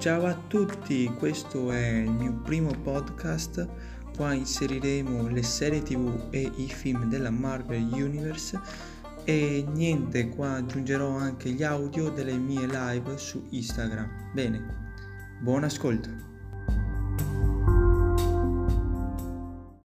[0.00, 3.68] Ciao a tutti, questo è il mio primo podcast.
[4.16, 8.58] Qua inseriremo le serie tv e i film della Marvel Universe
[9.24, 14.30] e niente, qua aggiungerò anche gli audio delle mie live su Instagram.
[14.32, 14.64] Bene,
[15.42, 16.08] buon ascolto.